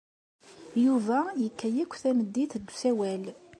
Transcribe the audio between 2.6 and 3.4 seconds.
usawal.